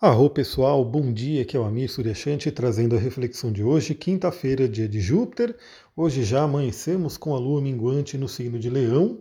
[0.00, 4.68] Arro pessoal, bom dia, aqui é o Amir Suryashanti trazendo a reflexão de hoje, quinta-feira,
[4.68, 5.56] dia de Júpiter.
[5.96, 9.18] Hoje já amanhecemos com a lua minguante no signo de Leão.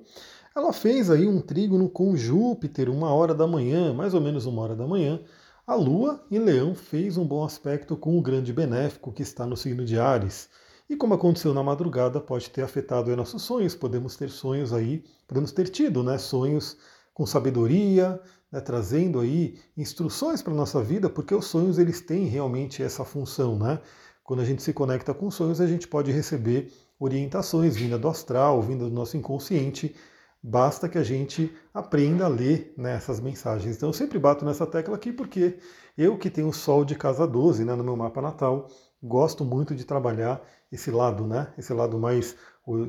[0.55, 4.61] Ela fez aí um trígono com Júpiter, uma hora da manhã, mais ou menos uma
[4.61, 5.19] hora da manhã.
[5.65, 9.57] A lua em Leão fez um bom aspecto com o grande benéfico que está no
[9.57, 10.48] signo de Ares.
[10.88, 15.52] E como aconteceu na madrugada, pode ter afetado nossos sonhos, podemos ter sonhos aí, podemos
[15.52, 16.78] ter tido né, sonhos
[17.16, 18.21] com sabedoria,
[18.52, 23.04] né, trazendo aí instruções para a nossa vida, porque os sonhos eles têm realmente essa
[23.04, 23.80] função, né?
[24.23, 28.62] Quando a gente se conecta com sonhos, a gente pode receber orientações vinda do astral,
[28.62, 29.95] vinda do nosso inconsciente.
[30.44, 33.76] Basta que a gente aprenda a ler né, essas mensagens.
[33.76, 35.59] Então eu sempre bato nessa tecla aqui porque
[35.98, 38.68] eu que tenho o Sol de casa 12 né, no meu mapa natal,
[39.02, 41.54] gosto muito de trabalhar esse lado, né?
[41.57, 42.35] Esse lado mais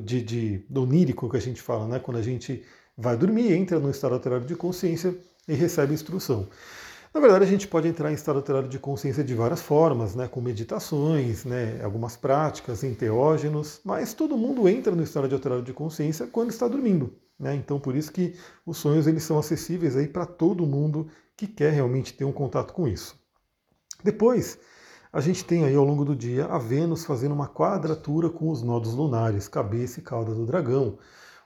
[0.03, 1.99] de, de, do onírico que a gente fala, né?
[1.99, 2.63] Quando a gente
[2.99, 5.15] vai dormir, entra no estado alterado de consciência
[5.47, 6.47] e recebe instrução.
[7.13, 10.27] Na verdade, a gente pode entrar em estado alterado de consciência de várias formas, né,
[10.27, 15.73] com meditações, né, algumas práticas, enteógenos, mas todo mundo entra no estado de alterado de
[15.73, 17.11] consciência quando está dormindo.
[17.39, 17.55] Né?
[17.55, 22.13] Então, por isso que os sonhos eles são acessíveis para todo mundo que quer realmente
[22.13, 23.17] ter um contato com isso.
[24.03, 24.59] Depois,
[25.11, 28.61] a gente tem aí ao longo do dia a Vênus fazendo uma quadratura com os
[28.61, 30.99] nodos lunares, cabeça e cauda do dragão,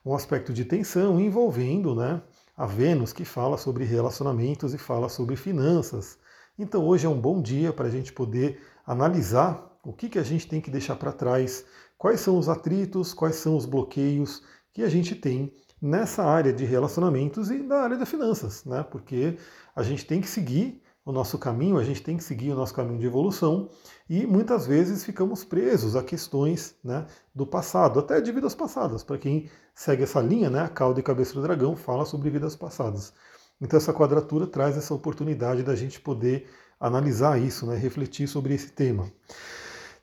[0.05, 2.21] um aspecto de tensão envolvendo, né,
[2.55, 6.17] a Vênus, que fala sobre relacionamentos e fala sobre finanças.
[6.57, 10.23] Então hoje é um bom dia para a gente poder analisar o que, que a
[10.23, 11.65] gente tem que deixar para trás,
[11.97, 16.63] quais são os atritos, quais são os bloqueios que a gente tem nessa área de
[16.63, 18.83] relacionamentos e na área das finanças, né?
[18.83, 19.37] Porque
[19.75, 22.73] a gente tem que seguir o nosso caminho, a gente tem que seguir o nosso
[22.73, 23.69] caminho de evolução
[24.09, 29.03] e muitas vezes ficamos presos a questões né, do passado, até de vidas passadas.
[29.03, 32.55] Para quem segue essa linha, né, a cauda e cabeça do dragão fala sobre vidas
[32.55, 33.13] passadas.
[33.59, 36.47] Então essa quadratura traz essa oportunidade da gente poder
[36.79, 39.11] analisar isso, né, refletir sobre esse tema.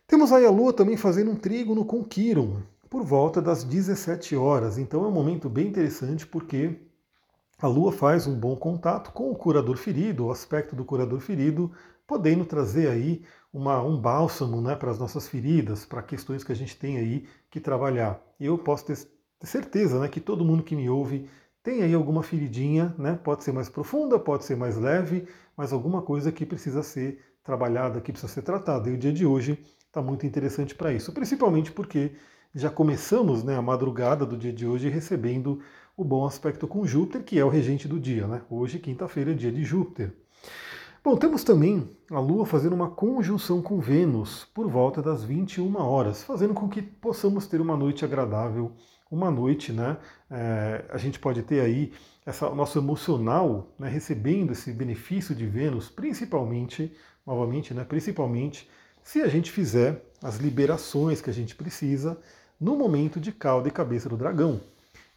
[0.07, 4.77] Temos aí a Lua também fazendo um trígono com Quiron por volta das 17 horas.
[4.77, 6.81] Então é um momento bem interessante porque
[7.61, 11.71] a Lua faz um bom contato com o curador ferido, o aspecto do curador ferido,
[12.07, 13.23] podendo trazer aí
[13.53, 17.29] uma, um bálsamo né, para as nossas feridas, para questões que a gente tem aí
[17.51, 18.21] que trabalhar.
[18.41, 18.99] Eu posso ter
[19.47, 21.29] certeza né, que todo mundo que me ouve
[21.63, 26.03] tem aí alguma feridinha, né, pode ser mais profunda, pode ser mais leve, mas alguma
[26.03, 28.89] coisa que precisa ser trabalhada, que precisa ser tratada.
[28.89, 32.13] E o dia de hoje está muito interessante para isso, principalmente porque
[32.55, 35.61] já começamos né, a madrugada do dia de hoje recebendo
[35.97, 38.27] o bom aspecto com Júpiter, que é o regente do dia.
[38.27, 38.43] Né?
[38.49, 40.15] Hoje, quinta-feira, é dia de Júpiter.
[41.03, 46.23] Bom, temos também a Lua fazendo uma conjunção com Vênus por volta das 21 horas,
[46.23, 48.73] fazendo com que possamos ter uma noite agradável,
[49.11, 49.97] uma noite, né?
[50.31, 51.93] É, a gente pode ter aí
[52.25, 56.93] essa nosso emocional né, recebendo esse benefício de Vênus, principalmente,
[57.27, 58.69] novamente, né, principalmente
[59.03, 62.19] se a gente fizer as liberações que a gente precisa
[62.61, 64.61] no momento de cauda e cabeça do dragão.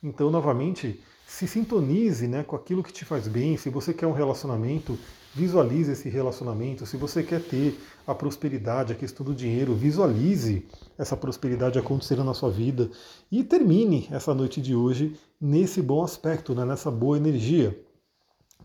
[0.02, 3.58] Então, novamente, se sintonize né, com aquilo que te faz bem.
[3.58, 4.98] Se você quer um relacionamento,
[5.34, 6.86] visualize esse relacionamento.
[6.86, 10.66] Se você quer ter a prosperidade, a questão do dinheiro, visualize
[10.98, 12.90] essa prosperidade acontecendo na sua vida
[13.32, 17.78] e termine essa noite de hoje nesse bom aspecto, né, nessa boa energia.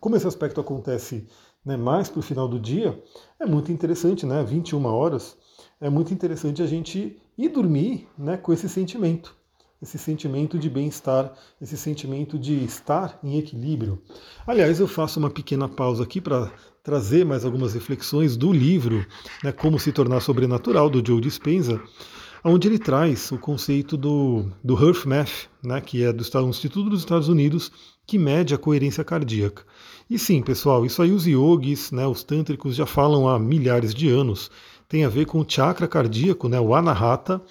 [0.01, 1.27] Como esse aspecto acontece
[1.65, 3.03] né, mais para o final do dia,
[3.41, 5.37] é muito interessante, né, 21 horas,
[5.81, 9.39] é muito interessante a gente ir dormir né, com esse sentimento
[9.81, 14.03] esse sentimento de bem-estar, esse sentimento de estar em equilíbrio.
[14.47, 16.51] Aliás, eu faço uma pequena pausa aqui para
[16.83, 19.07] trazer mais algumas reflexões do livro
[19.45, 21.81] né, Como se tornar sobrenatural, do Joe Dispenza,
[22.45, 27.29] onde ele traz o conceito do, do HearthMath, né, que é do Instituto dos Estados
[27.29, 27.71] Unidos,
[28.07, 29.65] que mede a coerência cardíaca.
[30.09, 34.09] E sim, pessoal, isso aí os yogis, né, os tântricos já falam há milhares de
[34.09, 34.51] anos.
[34.89, 37.43] Tem a ver com o chakra cardíaco, né, o anahata,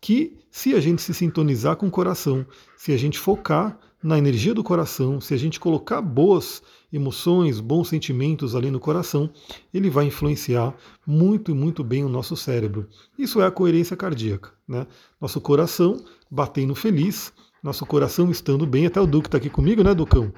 [0.00, 2.46] que se a gente se sintonizar com o coração,
[2.76, 6.62] se a gente focar na energia do coração, se a gente colocar boas
[6.92, 9.30] emoções, bons sentimentos ali no coração,
[9.72, 10.74] ele vai influenciar
[11.06, 12.88] muito, muito bem o nosso cérebro.
[13.18, 14.52] Isso é a coerência cardíaca.
[14.66, 14.86] Né?
[15.20, 15.96] Nosso coração
[16.30, 18.86] batendo feliz, nosso coração estando bem.
[18.86, 20.32] Até o Duque está aqui comigo, né, Ducão?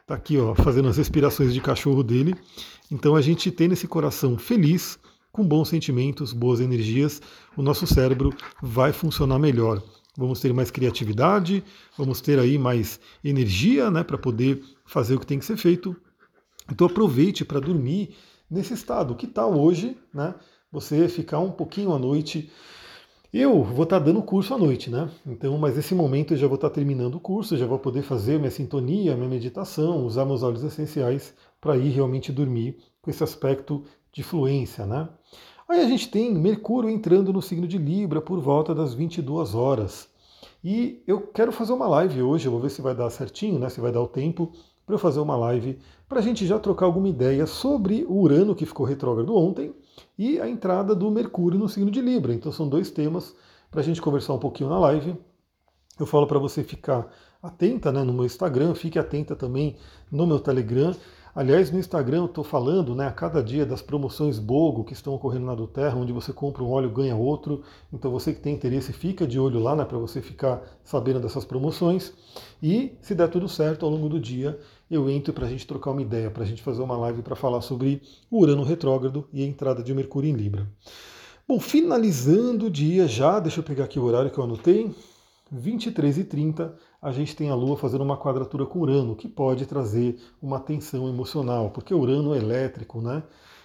[0.00, 2.34] Está aqui ó, fazendo as respirações de cachorro dele.
[2.90, 4.98] Então a gente tem esse coração feliz,
[5.30, 7.22] com bons sentimentos, boas energias,
[7.56, 9.80] o nosso cérebro vai funcionar melhor.
[10.16, 11.62] Vamos ter mais criatividade,
[11.96, 15.96] vamos ter aí mais energia né, para poder fazer o que tem que ser feito.
[16.70, 18.16] Então aproveite para dormir
[18.50, 19.14] nesse estado.
[19.14, 20.34] Que tal hoje né,
[20.70, 22.50] você ficar um pouquinho à noite?
[23.32, 25.08] Eu vou estar tá dando curso à noite, né?
[25.24, 28.02] Então, mas esse momento eu já vou estar tá terminando o curso, já vou poder
[28.02, 33.22] fazer minha sintonia, minha meditação, usar meus óleos essenciais para ir realmente dormir com esse
[33.22, 35.08] aspecto de fluência, né?
[35.68, 40.08] Aí a gente tem Mercúrio entrando no signo de Libra por volta das 22 horas.
[40.64, 43.68] E eu quero fazer uma live hoje, eu vou ver se vai dar certinho, né?
[43.68, 44.52] Se vai dar o tempo
[44.90, 45.78] para eu fazer uma live
[46.08, 49.72] para a gente já trocar alguma ideia sobre o Urano que ficou retrógrado ontem
[50.18, 52.34] e a entrada do Mercúrio no signo de Libra.
[52.34, 53.32] Então são dois temas
[53.70, 55.16] para a gente conversar um pouquinho na live.
[55.98, 57.08] Eu falo para você ficar
[57.40, 59.76] atenta né, no meu Instagram, fique atenta também
[60.10, 60.92] no meu Telegram.
[61.32, 65.14] Aliás, no Instagram eu estou falando né, a cada dia das promoções BOGO que estão
[65.14, 67.62] ocorrendo na do Terra, onde você compra um óleo ganha outro.
[67.92, 71.44] Então você que tem interesse, fica de olho lá né, para você ficar sabendo dessas
[71.44, 72.12] promoções.
[72.60, 74.58] E se der tudo certo ao longo do dia,
[74.90, 77.36] eu entro para a gente trocar uma ideia, para a gente fazer uma live para
[77.36, 80.66] falar sobre o Urano retrógrado e a entrada de Mercúrio em Libra.
[81.46, 84.94] Bom, finalizando o dia já, deixa eu pegar aqui o horário que eu anotei.
[85.54, 86.72] 23h30,
[87.02, 91.08] a gente tem a Lua fazendo uma quadratura com Urano, que pode trazer uma tensão
[91.08, 93.22] emocional, porque Urano é elétrico, né?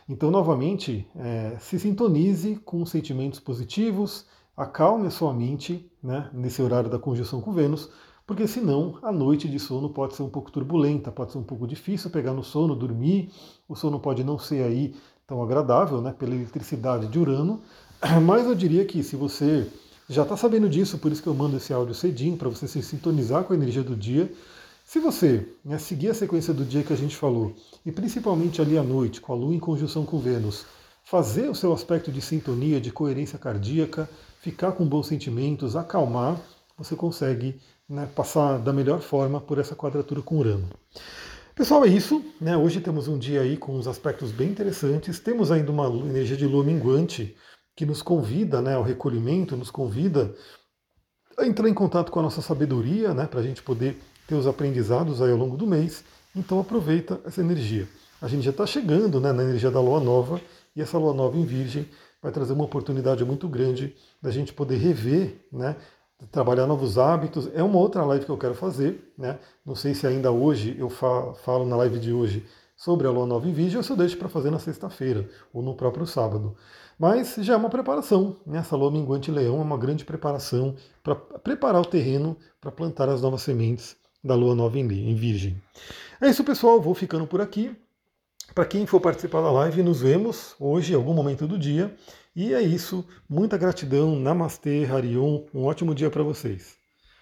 [0.08, 4.26] Então, novamente, é, se sintonize com sentimentos positivos,
[4.56, 7.90] acalme a sua mente né, nesse horário da conjunção com Vênus,
[8.26, 11.68] porque senão a noite de sono pode ser um pouco turbulenta, pode ser um pouco
[11.68, 13.30] difícil pegar no sono, dormir,
[13.68, 14.96] o sono pode não ser aí
[15.28, 17.62] tão agradável, né, pela eletricidade de Urano,
[18.26, 19.68] mas eu diria que se você
[20.10, 22.82] já está sabendo disso, por isso que eu mando esse áudio cedinho, para você se
[22.82, 24.32] sintonizar com a energia do dia.
[24.84, 28.78] Se você né, seguir a sequência do dia que a gente falou, e principalmente ali
[28.78, 30.64] à noite, com a Lua em conjunção com Vênus,
[31.04, 34.08] fazer o seu aspecto de sintonia, de coerência cardíaca,
[34.42, 36.40] ficar com bons sentimentos, acalmar,
[36.78, 40.70] você consegue né, passar da melhor forma por essa quadratura com Urano.
[41.56, 42.24] Pessoal, é isso.
[42.42, 42.58] Né?
[42.58, 45.20] Hoje temos um dia aí com uns aspectos bem interessantes.
[45.20, 47.36] Temos ainda uma energia de lua minguante
[47.76, 50.34] que nos convida né, ao recolhimento, nos convida
[51.38, 54.48] a entrar em contato com a nossa sabedoria, né, para a gente poder ter os
[54.48, 56.04] aprendizados aí ao longo do mês.
[56.36, 57.88] Então aproveita essa energia.
[58.22, 60.42] A gente já está chegando né, na energia da lua nova
[60.76, 61.88] e essa lua nova em Virgem
[62.22, 65.76] vai trazer uma oportunidade muito grande da gente poder rever, né,
[66.32, 67.50] trabalhar novos hábitos.
[67.54, 69.14] É uma outra live que eu quero fazer.
[69.18, 69.38] Né?
[69.66, 72.46] Não sei se ainda hoje eu falo na live de hoje
[72.76, 75.62] sobre a lua nova em Virgem ou se eu deixo para fazer na sexta-feira ou
[75.62, 76.56] no próprio sábado.
[76.98, 78.38] Mas já é uma preparação.
[78.46, 78.60] Né?
[78.60, 83.22] Essa lua minguante leão é uma grande preparação para preparar o terreno para plantar as
[83.22, 85.62] novas sementes da lua nova em Virgem.
[86.20, 86.82] É isso, pessoal.
[86.82, 87.76] Vou ficando por aqui.
[88.56, 91.94] Para quem for participar da live, nos vemos hoje, em algum momento do dia.
[92.34, 93.06] E é isso.
[93.28, 94.16] Muita gratidão.
[94.16, 95.44] Namastê, Harion.
[95.54, 96.85] Um ótimo dia para vocês.